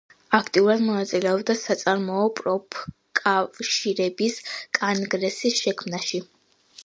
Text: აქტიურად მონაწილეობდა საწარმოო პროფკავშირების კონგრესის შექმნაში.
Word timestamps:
აქტიურად 0.35 0.79
მონაწილეობდა 0.85 1.55
საწარმოო 1.63 2.23
პროფკავშირების 2.39 4.39
კონგრესის 4.79 5.61
შექმნაში. 5.67 6.23